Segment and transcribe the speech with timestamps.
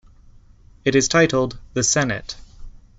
[0.83, 2.35] It is titled, The Senate.